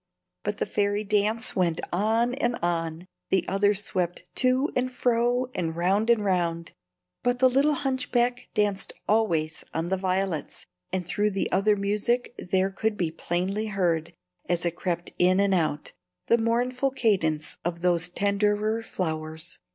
[0.43, 3.05] But the fairy dance went on and on.
[3.29, 6.71] The others swept to and fro and round and round,
[7.21, 12.71] but the little hunchback danced always on the violets, and through the other music there
[12.71, 14.15] could be plainly heard,
[14.49, 15.91] as it crept in and out,
[16.25, 19.59] the mournful cadence of those tenderer flowers.